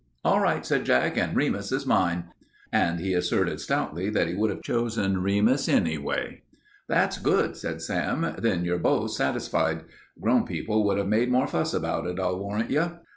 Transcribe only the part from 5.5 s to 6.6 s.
anyway.